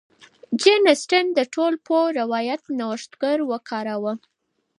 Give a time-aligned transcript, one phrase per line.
[0.61, 4.13] جین اسټن د ټولپوه روایت نوښتګر وکاراوه.